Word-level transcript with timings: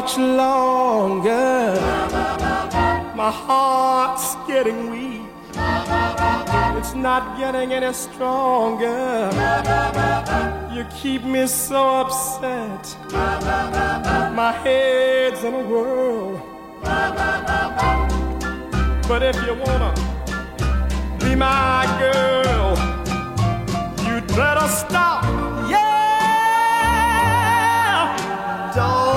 Much 0.00 0.16
longer. 0.16 1.74
My 3.14 3.30
heart's 3.30 4.34
getting 4.46 4.88
weak. 4.90 5.20
It's 6.78 6.94
not 6.94 7.36
getting 7.38 7.74
any 7.74 7.92
stronger. 7.92 9.28
You 10.74 10.86
keep 11.02 11.22
me 11.24 11.46
so 11.46 11.82
upset. 12.02 12.96
My 14.40 14.52
head's 14.64 15.44
in 15.44 15.52
a 15.52 15.62
whirl. 15.70 16.40
But 19.06 19.22
if 19.22 19.36
you 19.44 19.54
wanna 19.66 19.92
be 21.18 21.34
my 21.34 21.84
girl, 22.04 22.70
you'd 24.06 24.28
better 24.28 24.66
stop. 24.68 25.24
Yeah, 25.74 25.96
dogging 28.74 29.09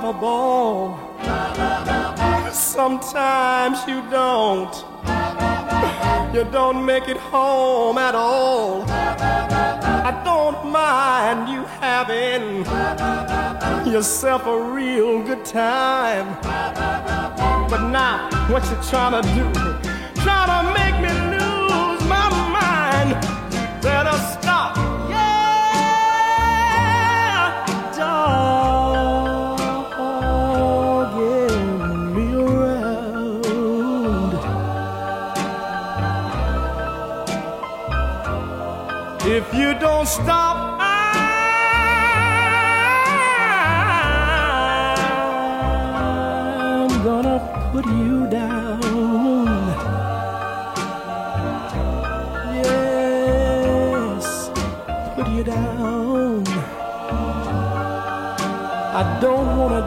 ball. 0.00 0.98
Sometimes 2.52 3.78
you 3.86 4.02
don't. 4.10 4.74
You 6.34 6.44
don't 6.52 6.84
make 6.84 7.08
it 7.08 7.16
home 7.16 7.98
at 7.98 8.14
all. 8.14 8.84
I 8.88 10.22
don't 10.24 10.70
mind 10.70 11.48
you 11.48 11.64
having 11.80 12.64
yourself 13.92 14.46
a 14.46 14.62
real 14.62 15.22
good 15.22 15.44
time. 15.44 16.26
But 17.68 17.88
now, 17.88 18.28
what 18.48 18.62
you 18.70 18.76
trying 18.88 19.20
to 19.20 19.28
do? 19.34 19.44
Trying 20.22 20.48
to 20.48 20.57
stop, 40.08 40.80
I'm 46.80 46.88
gonna 47.04 47.38
put 47.72 47.84
you 47.86 48.26
down. 48.30 48.80
Yes, 52.64 54.26
put 55.14 55.28
you 55.28 55.44
down. 55.44 56.44
I 59.00 59.02
don't 59.20 59.58
wanna 59.58 59.82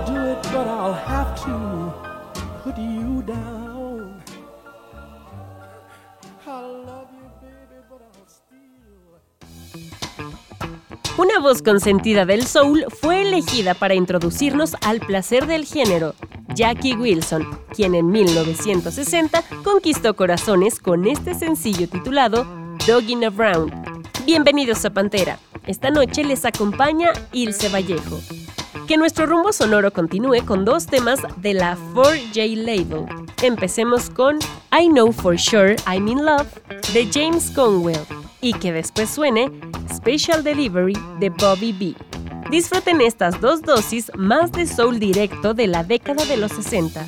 Una 11.17 11.39
voz 11.39 11.61
consentida 11.61 12.25
del 12.25 12.47
soul 12.47 12.85
fue 12.89 13.21
elegida 13.21 13.73
para 13.73 13.93
introducirnos 13.93 14.75
al 14.81 15.01
placer 15.01 15.45
del 15.45 15.65
género, 15.65 16.15
Jackie 16.55 16.95
Wilson, 16.95 17.45
quien 17.75 17.95
en 17.95 18.09
1960 18.09 19.43
conquistó 19.63 20.15
corazones 20.15 20.79
con 20.79 21.05
este 21.05 21.33
sencillo 21.33 21.89
titulado 21.89 22.45
Dogging 22.87 23.25
Around. 23.25 23.73
Bienvenidos 24.25 24.85
a 24.85 24.89
Pantera. 24.91 25.37
Esta 25.67 25.91
noche 25.91 26.23
les 26.23 26.45
acompaña 26.45 27.11
Ilse 27.33 27.67
Vallejo. 27.67 28.19
Que 28.87 28.95
nuestro 28.95 29.25
rumbo 29.25 29.51
sonoro 29.51 29.91
continúe 29.91 30.45
con 30.45 30.63
dos 30.63 30.85
temas 30.85 31.19
de 31.37 31.53
la 31.53 31.77
4J 31.93 32.55
Label. 32.55 33.05
Empecemos 33.41 34.09
con 34.09 34.39
I 34.71 34.87
Know 34.87 35.11
For 35.11 35.37
Sure 35.37 35.75
I'm 35.85 36.07
in 36.07 36.25
Love 36.25 36.47
de 36.93 37.07
James 37.11 37.51
Conwell 37.51 38.20
y 38.41 38.53
que 38.53 38.73
después 38.73 39.09
suene 39.09 39.51
Special 39.93 40.43
Delivery 40.43 40.97
de 41.19 41.29
Bobby 41.29 41.73
B. 41.73 41.95
Disfruten 42.49 42.99
estas 43.01 43.39
dos 43.39 43.61
dosis 43.61 44.11
más 44.15 44.51
de 44.51 44.67
soul 44.67 44.99
directo 44.99 45.53
de 45.53 45.67
la 45.67 45.83
década 45.83 46.25
de 46.25 46.37
los 46.37 46.51
60. 46.51 47.05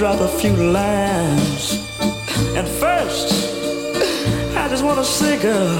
Drop 0.00 0.20
a 0.20 0.28
few 0.28 0.56
lines. 0.56 1.74
And 2.56 2.66
first, 2.66 3.28
I 4.56 4.66
just 4.70 4.82
want 4.82 4.98
to 4.98 5.04
say, 5.04 5.38
girl, 5.42 5.76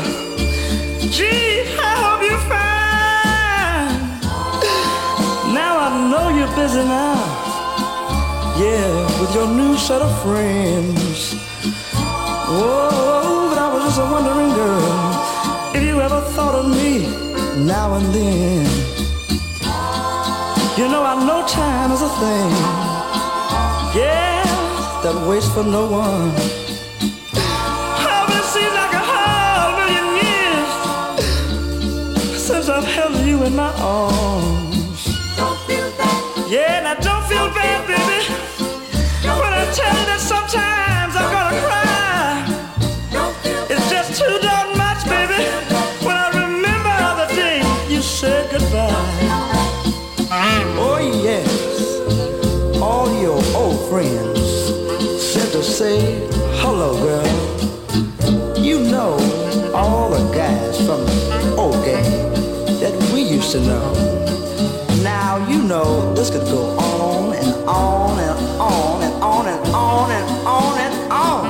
gee, 1.10 1.64
I 1.80 1.94
hope 2.04 2.20
you're 2.28 2.44
fine. 2.54 3.96
Now 5.54 5.72
I 5.86 6.10
know 6.10 6.28
you're 6.36 6.54
busy 6.54 6.84
now. 6.84 7.16
Yeah, 8.60 9.20
with 9.20 9.34
your 9.34 9.48
new 9.48 9.74
set 9.78 10.02
of 10.02 10.12
friends. 10.22 11.39
Whoa, 12.50 13.48
but 13.48 13.58
I 13.58 13.72
was 13.72 13.84
just 13.84 14.00
wondering, 14.10 14.50
girl, 14.58 14.82
if 15.72 15.82
you 15.84 16.00
ever 16.00 16.20
thought 16.34 16.56
of 16.56 16.66
me 16.66 17.06
now 17.64 17.94
and 17.94 18.06
then. 18.12 18.66
You 20.76 20.88
know, 20.88 21.04
I 21.04 21.14
know 21.24 21.46
time 21.46 21.92
is 21.92 22.02
a 22.02 22.08
thing. 22.08 22.50
Yeah, 23.94 24.42
that 25.04 25.14
waits 25.28 25.46
for 25.54 25.62
no 25.62 25.86
one. 25.86 26.32
Oh, 27.38 28.24
but 28.26 28.36
it 28.36 28.46
seems 28.54 28.74
like 28.82 28.94
a 28.98 29.04
whole 29.10 29.72
million 29.78 30.06
years 30.26 30.72
since 32.34 32.68
I've 32.68 32.84
held 32.84 33.14
you 33.24 33.44
in 33.44 33.54
my 33.54 33.72
arms. 33.78 35.04
Don't 35.36 35.56
feel 35.68 35.88
bad. 35.96 36.50
Yeah, 36.50 36.80
now 36.82 36.94
don't 36.94 37.24
feel 37.30 37.48
bad, 37.54 37.86
baby. 37.86 38.26
When 39.22 39.52
I 39.54 39.70
tell 39.72 39.94
you 39.98 40.06
that 40.10 40.18
sometimes 40.18 41.14
I'm 41.14 41.30
gonna 41.30 41.60
cry. 41.64 41.89
Say 55.80 56.28
hello, 56.60 56.92
girl. 57.00 58.62
You 58.62 58.80
know 58.80 59.16
all 59.72 60.10
the 60.10 60.20
guys 60.30 60.76
from 60.76 61.06
the 61.06 61.54
old 61.56 61.82
gang 61.86 62.04
that 62.82 62.92
we 63.14 63.22
used 63.22 63.52
to 63.52 63.60
know. 63.62 63.88
Now 65.02 65.38
you 65.48 65.62
know 65.62 66.12
this 66.12 66.28
could 66.28 66.44
go 66.44 66.76
on 66.76 67.32
and 67.32 67.54
on 67.66 68.18
and 68.20 68.38
on 68.60 69.02
and 69.04 69.14
on 69.24 69.46
and 69.48 69.74
on 69.74 70.10
and 70.10 70.46
on 70.46 70.78
and 70.84 70.94
on. 71.10 71.46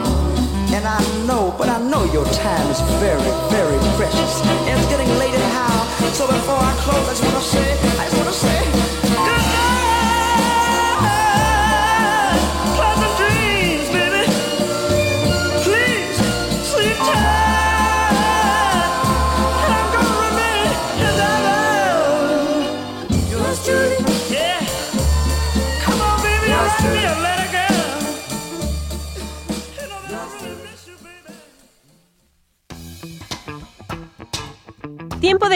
And 0.77 0.87
I 0.87 1.01
know, 1.27 1.53
but 1.59 1.69
I 1.69 1.83
know 1.91 2.05
your 2.13 2.27
time 2.27 2.71
is 2.71 2.81
very, 3.03 3.33
very 3.51 3.79
precious. 3.99 4.33
And 4.47 4.79
it's 4.79 4.89
getting 4.89 5.11
late 5.19 5.35
anyhow. 5.35 5.75
So 6.13 6.29
before 6.29 6.63
I 6.71 6.73
close, 6.87 7.05
I 7.09 7.15
just 7.19 7.25
wanna 7.25 7.41
say, 7.41 7.69
I 7.99 8.05
just 8.07 8.17
wanna 8.17 8.33
say, 8.47 8.90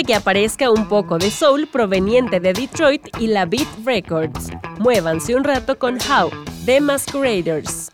Que 0.06 0.14
aparezca 0.14 0.70
un 0.70 0.86
poco 0.86 1.16
de 1.16 1.30
soul 1.30 1.66
proveniente 1.66 2.38
de 2.38 2.52
Detroit 2.52 3.08
y 3.18 3.28
la 3.28 3.46
Beat 3.46 3.68
Records. 3.86 4.50
Muévanse 4.78 5.34
un 5.34 5.44
rato 5.44 5.78
con 5.78 5.94
How, 5.94 6.30
The 6.66 6.82
Masqueraders. 6.82 7.93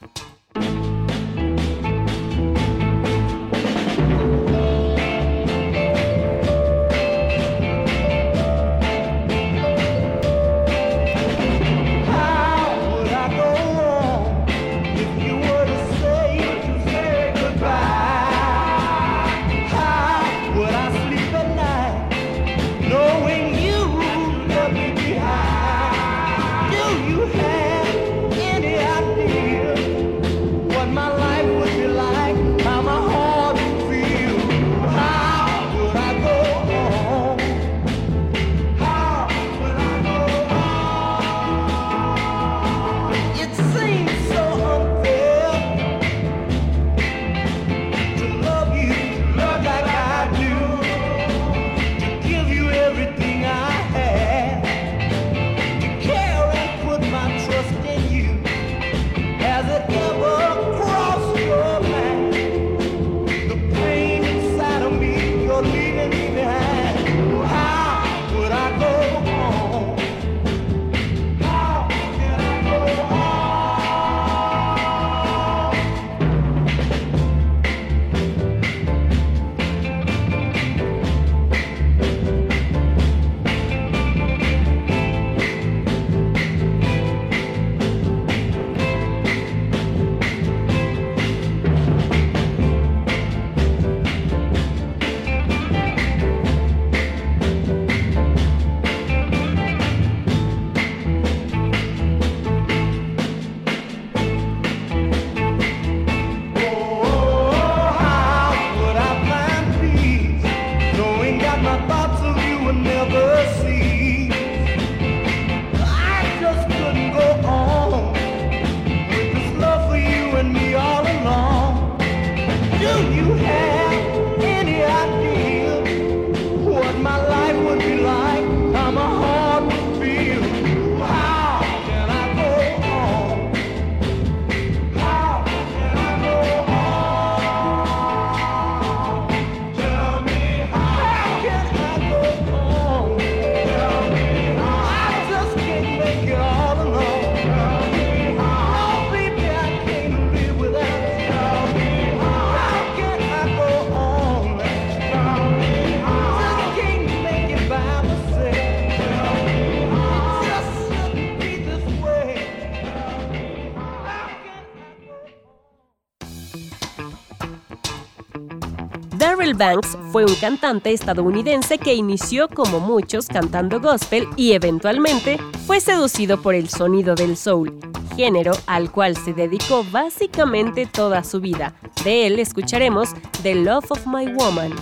Banks 169.61 169.99
fue 170.11 170.25
un 170.25 170.35
cantante 170.37 170.91
estadounidense 170.91 171.77
que 171.77 171.93
inició 171.93 172.49
como 172.49 172.81
muchos 172.81 173.27
cantando 173.27 173.79
gospel 173.79 174.27
y 174.35 174.53
eventualmente 174.53 175.37
fue 175.67 175.81
seducido 175.81 176.41
por 176.41 176.55
el 176.55 176.71
sonido 176.71 177.15
del 177.15 177.37
soul, 177.37 177.79
género 178.17 178.53
al 178.67 178.91
cual 178.91 179.19
se 179.19 179.35
dedicó 179.35 179.85
básicamente 179.93 180.87
toda 180.87 181.23
su 181.25 181.43
vida. 181.43 181.75
De 182.05 182.27
él 182.27 182.39
escucharemos 182.39 183.11
The 183.43 183.57
Love 183.57 183.91
of 183.91 184.07
My 184.07 184.33
Woman. 184.33 184.73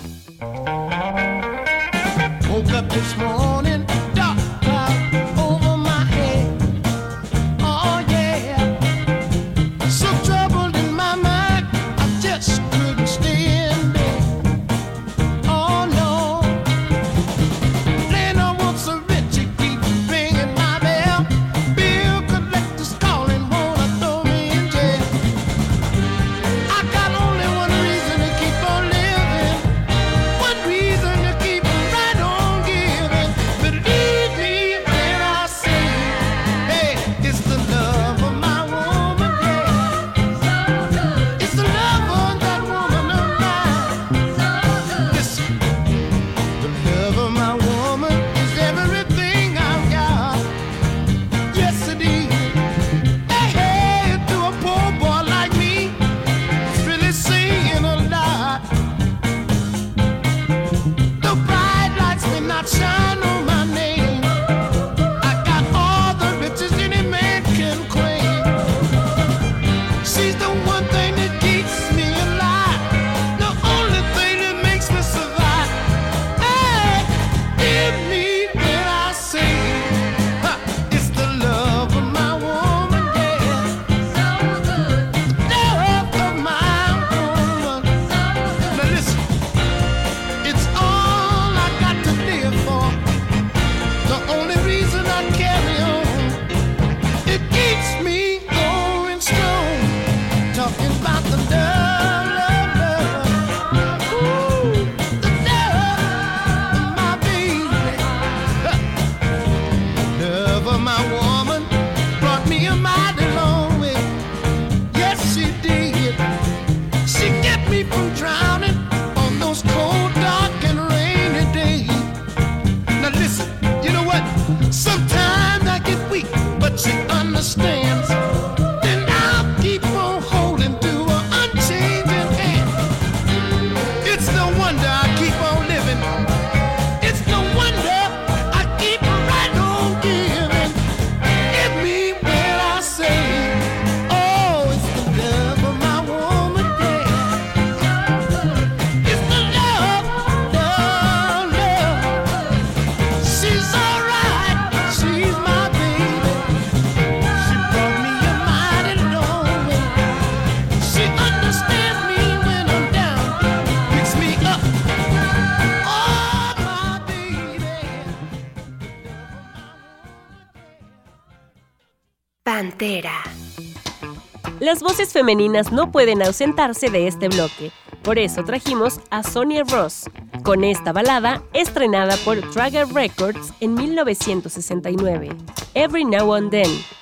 No 175.72 175.92
pueden 175.92 176.22
ausentarse 176.22 176.88
de 176.88 177.06
este 177.06 177.28
bloque, 177.28 177.70
por 178.02 178.18
eso 178.18 178.44
trajimos 178.44 178.98
a 179.10 179.22
Sonia 179.22 179.62
Ross, 179.62 180.08
con 180.42 180.64
esta 180.64 180.90
balada 180.90 181.42
estrenada 181.52 182.16
por 182.24 182.40
Trager 182.50 182.88
Records 182.88 183.52
en 183.60 183.74
1969, 183.74 185.28
Every 185.74 186.06
Now 186.06 186.32
and 186.32 186.50
Then. 186.50 186.97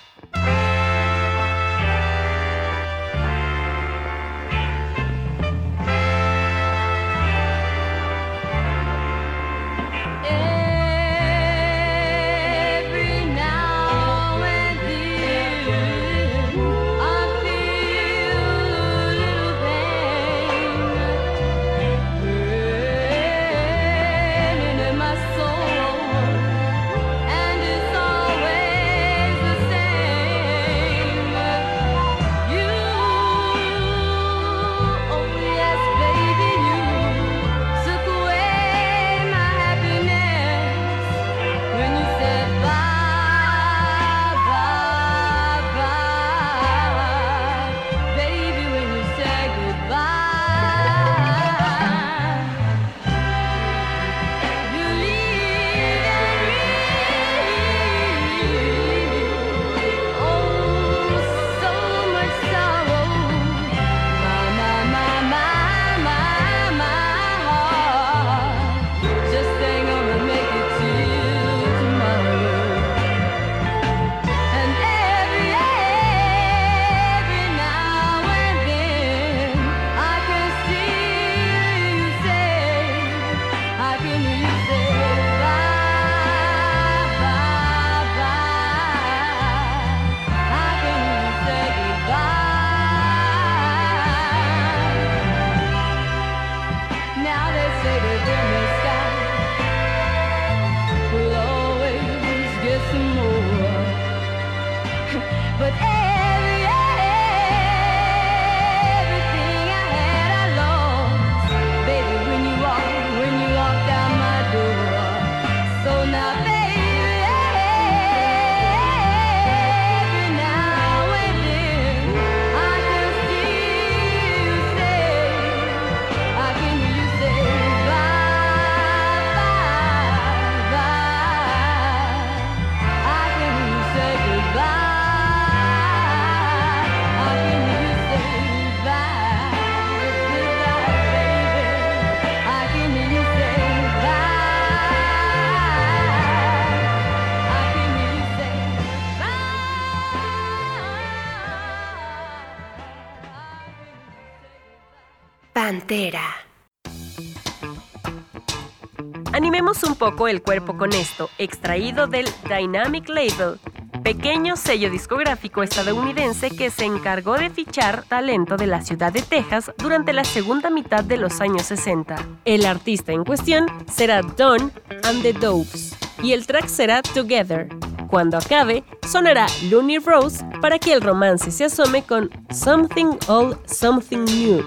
Animemos 159.32 159.84
un 159.84 159.94
poco 159.94 160.26
el 160.26 160.42
cuerpo 160.42 160.76
con 160.76 160.92
esto, 160.92 161.30
extraído 161.38 162.08
del 162.08 162.26
Dynamic 162.48 163.08
Label, 163.08 163.60
pequeño 164.02 164.56
sello 164.56 164.90
discográfico 164.90 165.62
estadounidense 165.62 166.50
que 166.50 166.70
se 166.70 166.86
encargó 166.86 167.36
de 167.36 167.50
fichar 167.50 168.02
talento 168.04 168.56
de 168.56 168.66
la 168.66 168.82
ciudad 168.82 169.12
de 169.12 169.22
Texas 169.22 169.70
durante 169.78 170.12
la 170.12 170.24
segunda 170.24 170.70
mitad 170.70 171.04
de 171.04 171.18
los 171.18 171.40
años 171.40 171.62
60. 171.62 172.16
El 172.44 172.66
artista 172.66 173.12
en 173.12 173.24
cuestión 173.24 173.66
será 173.88 174.22
Don 174.22 174.72
and 175.04 175.22
the 175.22 175.34
Doves 175.34 175.94
y 176.20 176.32
el 176.32 176.46
track 176.46 176.66
será 176.66 177.02
Together. 177.02 177.68
Cuando 178.08 178.38
acabe, 178.38 178.82
sonará 179.06 179.46
Looney 179.70 179.98
Rose 179.98 180.44
para 180.60 180.78
que 180.80 180.92
el 180.92 181.00
romance 181.00 181.50
se 181.52 181.64
asome 181.64 182.02
con 182.02 182.30
Something 182.50 183.18
Old, 183.28 183.58
Something 183.68 184.24
New. 184.24 184.64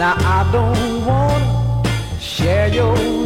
Now 0.00 0.16
I 0.16 0.50
don't 0.50 1.04
want 1.04 1.84
to 1.84 2.18
share 2.18 2.68
your 2.68 3.19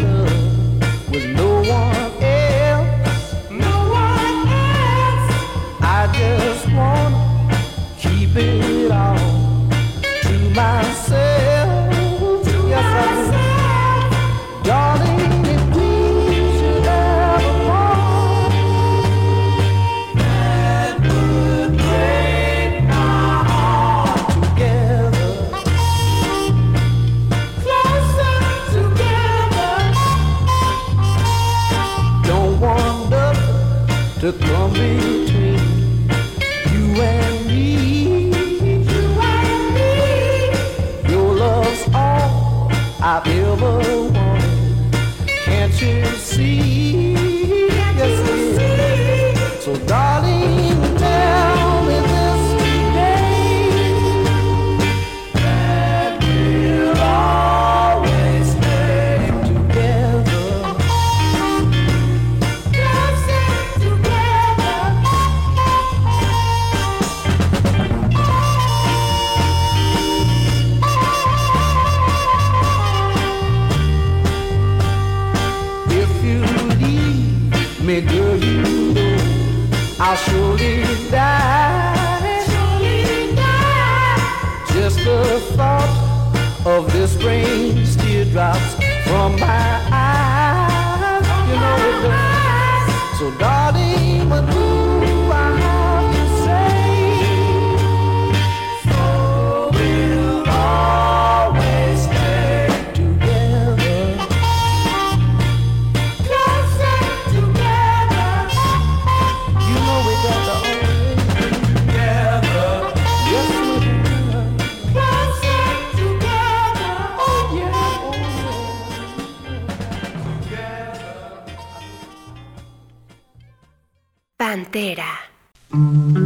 entera. 124.75 126.24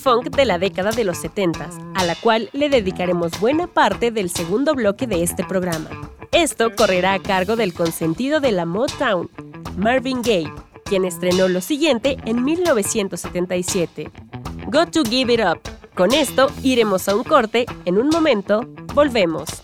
Funk 0.00 0.34
de 0.34 0.44
la 0.46 0.58
década 0.58 0.90
de 0.90 1.04
los 1.04 1.18
70, 1.18 1.68
a 1.94 2.04
la 2.04 2.14
cual 2.14 2.48
le 2.52 2.70
dedicaremos 2.70 3.38
buena 3.38 3.66
parte 3.66 4.10
del 4.10 4.30
segundo 4.30 4.74
bloque 4.74 5.06
de 5.06 5.22
este 5.22 5.44
programa. 5.44 5.90
Esto 6.32 6.74
correrá 6.74 7.14
a 7.14 7.18
cargo 7.18 7.54
del 7.54 7.74
consentido 7.74 8.40
de 8.40 8.52
la 8.52 8.64
Motown, 8.64 9.28
Marvin 9.76 10.22
Gaye, 10.22 10.52
quien 10.84 11.04
estrenó 11.04 11.48
lo 11.48 11.60
siguiente 11.60 12.16
en 12.24 12.42
1977. 12.42 14.10
Got 14.68 14.90
to 14.92 15.02
Give 15.04 15.32
It 15.32 15.40
Up. 15.40 15.60
Con 15.94 16.14
esto 16.14 16.50
iremos 16.62 17.08
a 17.08 17.14
un 17.14 17.24
corte, 17.24 17.66
en 17.84 17.98
un 17.98 18.08
momento 18.08 18.66
volvemos. 18.94 19.62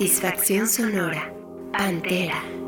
Satisfacción 0.00 0.66
sonora. 0.66 1.30
Pantera. 1.72 2.59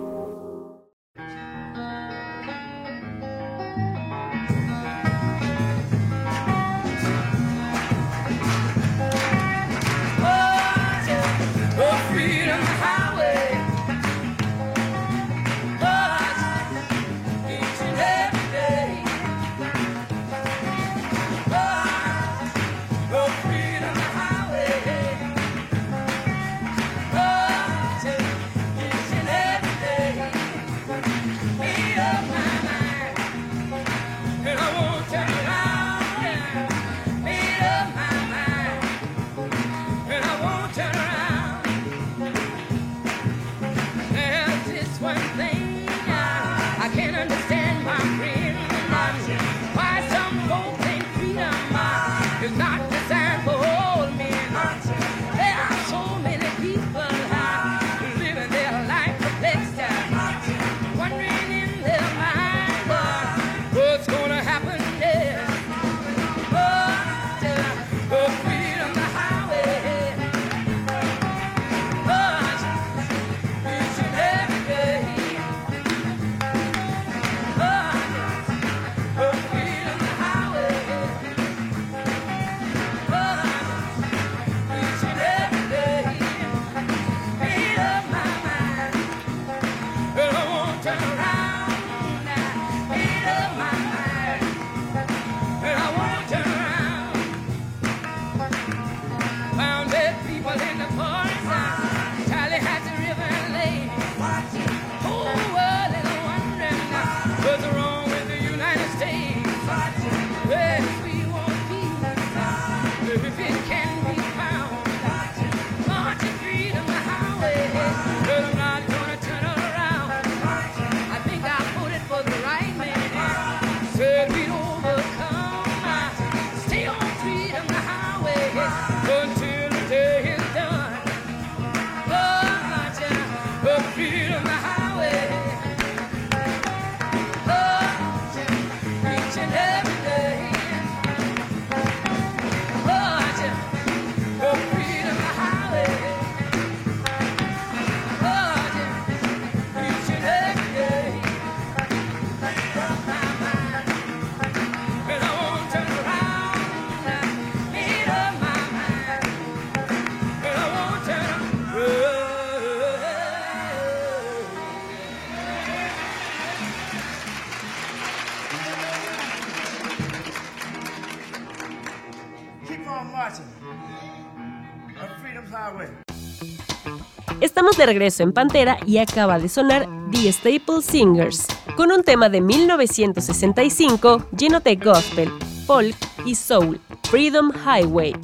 Estamos 177.40 177.76
de 177.76 177.86
regreso 177.86 178.22
en 178.22 178.32
Pantera 178.32 178.78
y 178.86 178.98
acaba 178.98 179.38
de 179.38 179.48
sonar 179.48 179.88
The 180.12 180.32
Staple 180.32 180.82
Singers, 180.82 181.46
con 181.76 181.90
un 181.90 182.04
tema 182.04 182.28
de 182.28 182.40
1965 182.40 184.26
lleno 184.36 184.60
de 184.60 184.76
gospel, 184.76 185.30
folk 185.66 185.96
y 186.24 186.34
soul, 186.34 186.80
Freedom 187.10 187.50
Highway. 187.52 188.14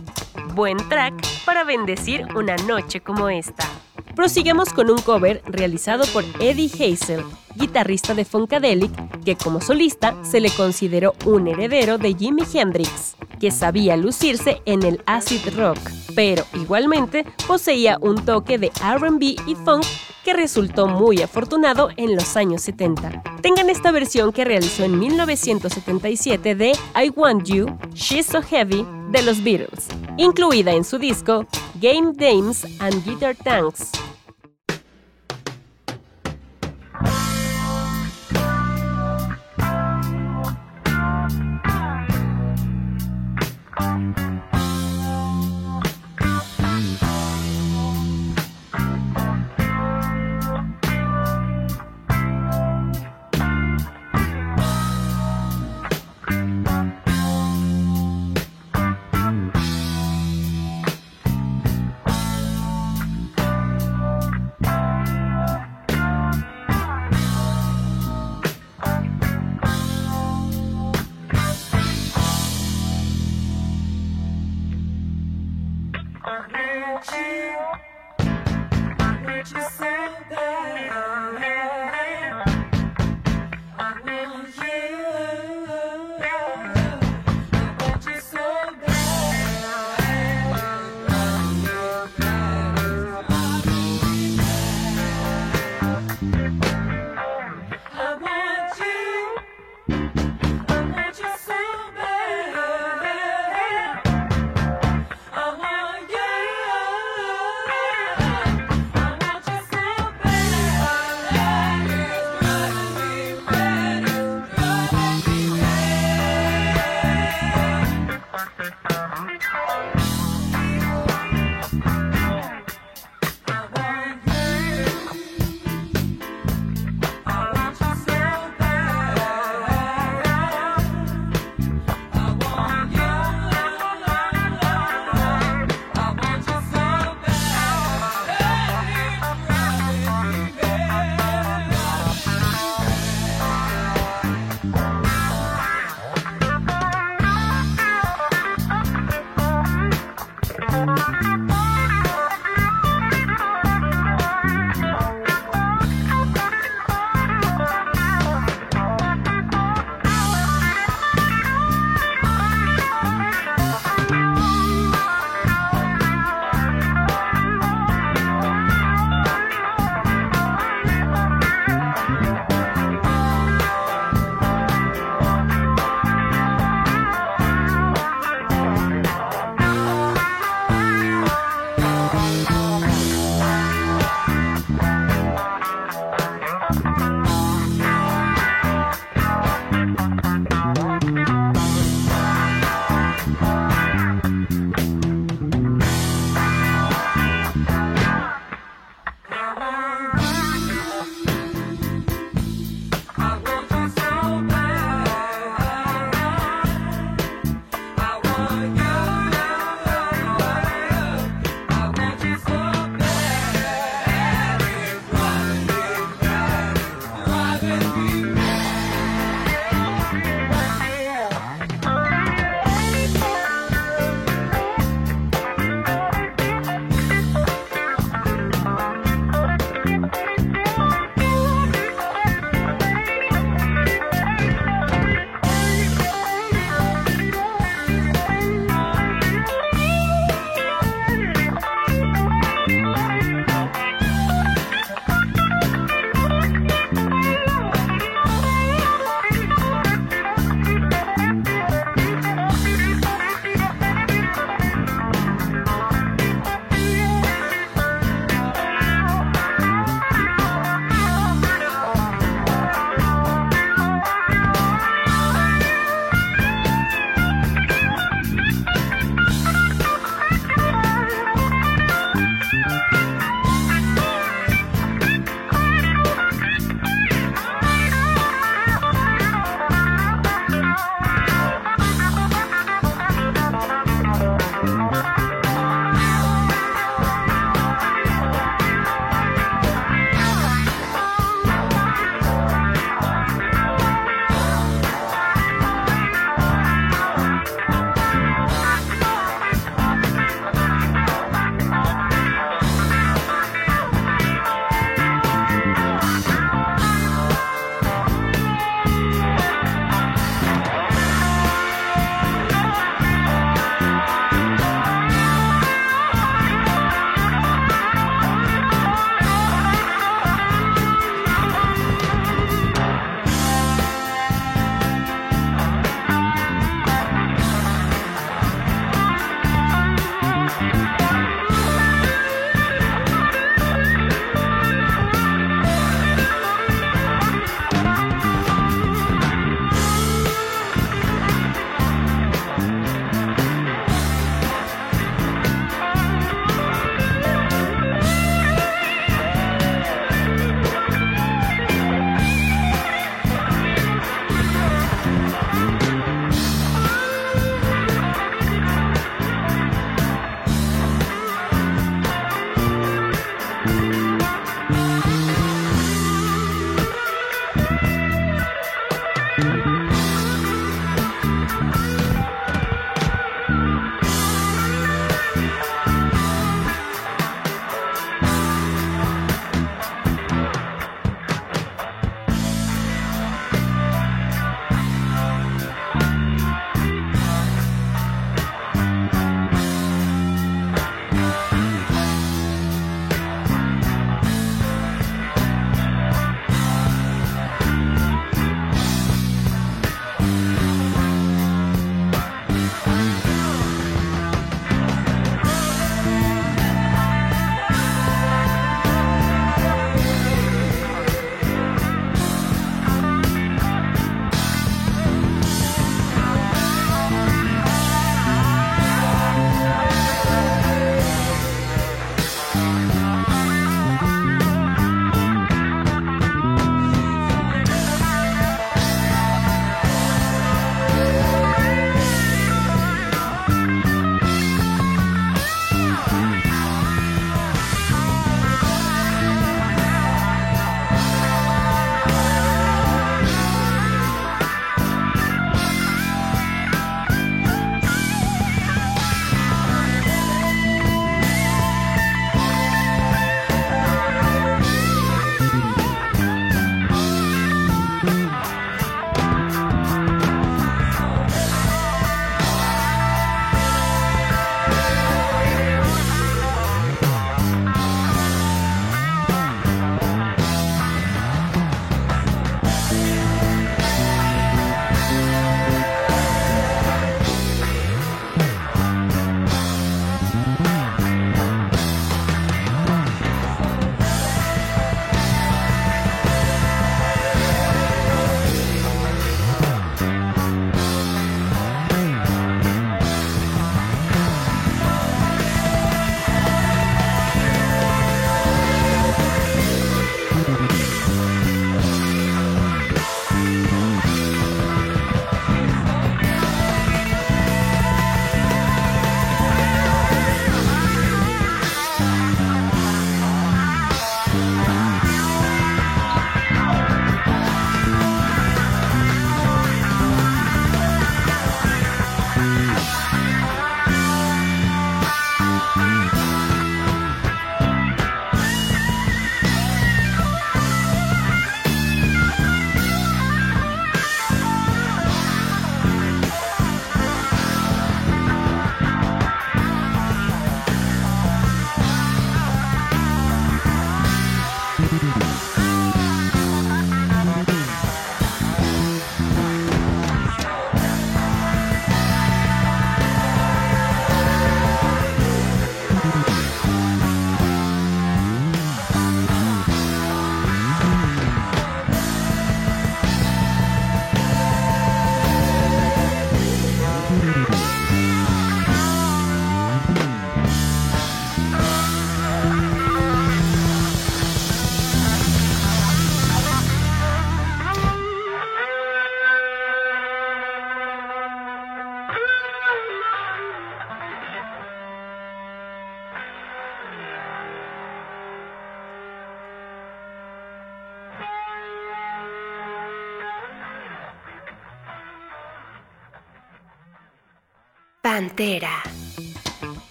Buen 0.54 0.76
track 0.88 1.14
para 1.44 1.64
bendecir 1.64 2.26
una 2.36 2.56
noche 2.56 3.00
como 3.00 3.28
esta. 3.28 3.64
Prosigamos 4.14 4.72
con 4.72 4.90
un 4.90 4.98
cover 4.98 5.42
realizado 5.46 6.04
por 6.12 6.24
Eddie 6.40 6.70
Hazel, 6.72 7.24
guitarrista 7.54 8.14
de 8.14 8.24
Funkadelic, 8.24 9.24
que 9.24 9.36
como 9.36 9.60
solista 9.60 10.14
se 10.24 10.40
le 10.40 10.50
consideró 10.50 11.14
un 11.24 11.48
heredero 11.48 11.98
de 11.98 12.14
Jimi 12.14 12.42
Hendrix, 12.52 13.16
que 13.38 13.50
sabía 13.50 13.96
lucirse 13.96 14.60
en 14.64 14.82
el 14.82 15.02
acid 15.06 15.40
rock, 15.56 15.78
pero 16.14 16.44
igualmente 16.54 17.24
poseía 17.46 17.98
un 18.00 18.24
toque 18.24 18.58
de 18.58 18.70
RB 18.80 19.36
y 19.46 19.54
funk 19.64 19.84
que 20.24 20.34
resultó 20.34 20.86
muy 20.86 21.22
afortunado 21.22 21.88
en 21.96 22.14
los 22.14 22.36
años 22.36 22.62
70. 22.62 23.22
Tengan 23.40 23.70
esta 23.70 23.90
versión 23.92 24.32
que 24.32 24.44
realizó 24.44 24.84
en 24.84 24.98
1977 24.98 26.54
de 26.54 26.72
I 26.94 27.10
Want 27.16 27.44
You, 27.46 27.66
She's 27.94 28.26
So 28.26 28.42
Heavy 28.42 28.84
de 29.10 29.22
los 29.22 29.42
Beatles, 29.42 29.88
incluida 30.18 30.72
en 30.72 30.84
su 30.84 30.98
disco 30.98 31.46
Game 31.80 32.12
Dames 32.14 32.66
and 32.80 33.04
Guitar 33.04 33.36
Tanks. 33.36 33.92
you 79.38 79.44
said 79.44 80.10
that 80.30 80.90
I 83.78 84.00
will 84.04 84.46
you. 84.48 84.67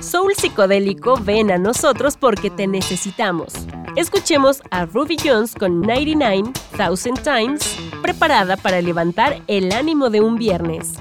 Soul 0.00 0.32
psicodélico 0.34 1.18
ven 1.20 1.50
a 1.50 1.58
nosotros 1.58 2.16
porque 2.16 2.48
te 2.48 2.66
necesitamos. 2.66 3.52
Escuchemos 3.96 4.62
a 4.70 4.86
Ruby 4.86 5.18
Jones 5.22 5.54
con 5.54 5.82
99 5.82 6.52
Thousand 6.76 7.22
Times, 7.22 7.76
preparada 8.00 8.56
para 8.56 8.80
levantar 8.80 9.42
el 9.46 9.72
ánimo 9.72 10.08
de 10.08 10.22
un 10.22 10.36
viernes. 10.36 10.94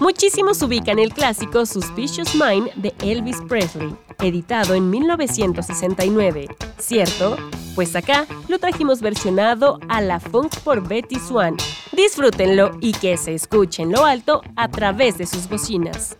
Muchísimos 0.00 0.62
ubican 0.62 0.98
el 0.98 1.12
clásico 1.12 1.66
Suspicious 1.66 2.34
Mind 2.34 2.72
de 2.76 2.94
Elvis 3.02 3.36
Presley, 3.46 3.94
editado 4.20 4.74
en 4.74 4.88
1969. 4.88 6.48
¿Cierto? 6.78 7.36
Pues 7.74 7.94
acá 7.94 8.26
lo 8.48 8.58
trajimos 8.58 9.02
versionado 9.02 9.80
a 9.88 10.00
la 10.00 10.18
funk 10.18 10.56
por 10.60 10.88
Betty 10.88 11.16
Swan. 11.16 11.56
Disfrútenlo 11.92 12.70
y 12.80 12.92
que 12.92 13.16
se 13.18 13.34
escuche 13.34 13.82
en 13.82 13.92
lo 13.92 14.06
alto 14.06 14.40
a 14.56 14.68
través 14.68 15.18
de 15.18 15.26
sus 15.26 15.46
bocinas. 15.48 16.16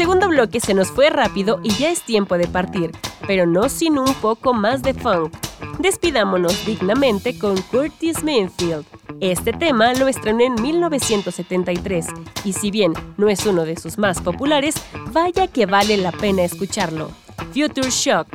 Segundo 0.00 0.30
bloque 0.30 0.60
se 0.60 0.72
nos 0.72 0.90
fue 0.90 1.10
rápido 1.10 1.60
y 1.62 1.68
ya 1.74 1.90
es 1.90 2.00
tiempo 2.00 2.38
de 2.38 2.48
partir, 2.48 2.90
pero 3.26 3.44
no 3.44 3.68
sin 3.68 3.98
un 3.98 4.14
poco 4.14 4.54
más 4.54 4.82
de 4.82 4.94
funk. 4.94 5.30
Despidámonos 5.78 6.64
dignamente 6.64 7.38
con 7.38 7.60
Curtis 7.60 8.24
Mayfield. 8.24 8.86
Este 9.20 9.52
tema 9.52 9.92
lo 9.92 10.08
estrenó 10.08 10.40
en 10.40 10.54
1973 10.54 12.06
y 12.46 12.54
si 12.54 12.70
bien 12.70 12.94
no 13.18 13.28
es 13.28 13.44
uno 13.44 13.66
de 13.66 13.76
sus 13.76 13.98
más 13.98 14.22
populares, 14.22 14.74
vaya 15.12 15.48
que 15.48 15.66
vale 15.66 15.98
la 15.98 16.12
pena 16.12 16.44
escucharlo. 16.44 17.10
Future 17.52 17.90
Shock. 17.90 18.26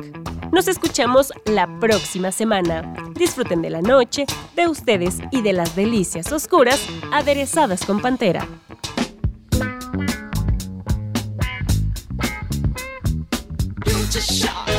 Nos 0.52 0.68
escuchamos 0.68 1.32
la 1.46 1.66
próxima 1.80 2.30
semana. 2.30 2.94
Disfruten 3.14 3.60
de 3.60 3.70
la 3.70 3.82
noche, 3.82 4.24
de 4.54 4.68
ustedes 4.68 5.18
y 5.32 5.42
de 5.42 5.52
las 5.52 5.74
delicias 5.74 6.30
oscuras 6.30 6.80
aderezadas 7.10 7.84
con 7.84 8.00
Pantera. 8.00 8.46
a 14.16 14.20
shock. 14.20 14.75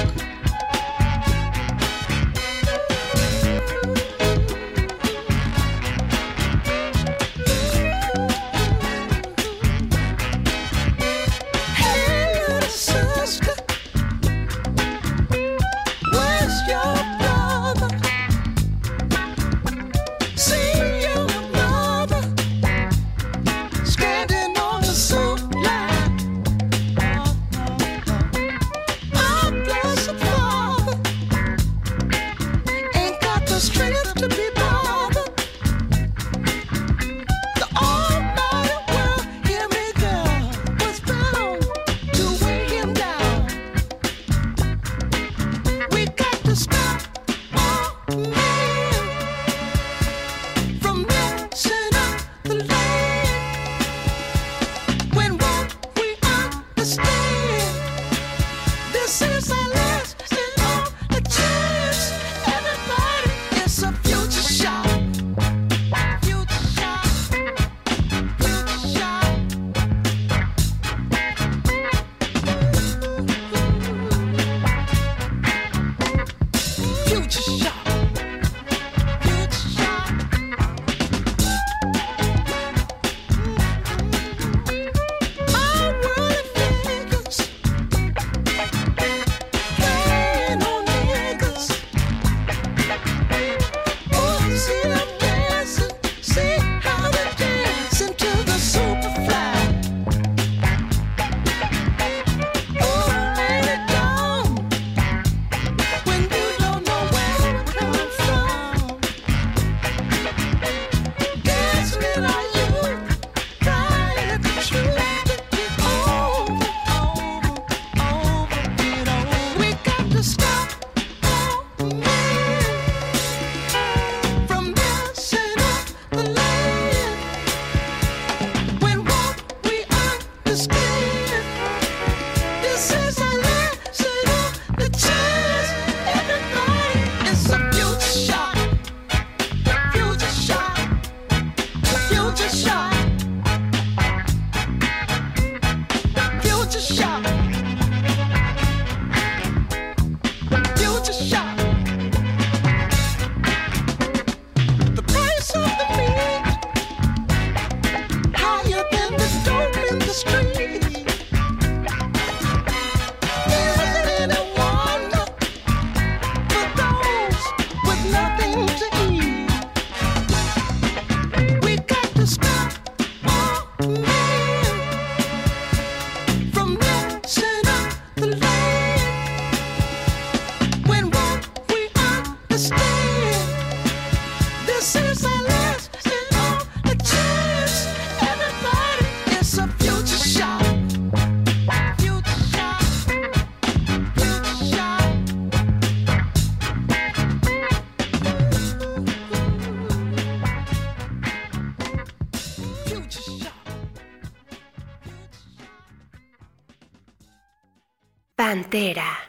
Pantera. 208.48 209.26